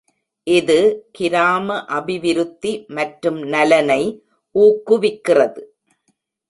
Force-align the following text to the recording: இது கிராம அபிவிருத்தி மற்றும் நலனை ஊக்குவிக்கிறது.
இது 0.47 0.77
கிராம 1.17 1.67
அபிவிருத்தி 1.97 2.71
மற்றும் 2.97 3.39
நலனை 3.53 4.01
ஊக்குவிக்கிறது. 4.55 5.61